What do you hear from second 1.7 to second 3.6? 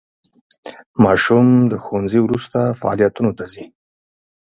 د ښوونځي وروسته فعالیتونو ته